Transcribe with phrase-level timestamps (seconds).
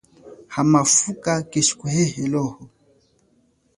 [0.55, 2.55] Hamafuka keshikuhehelaho.